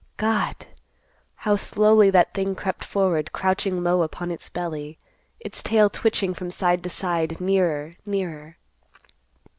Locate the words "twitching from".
5.91-6.49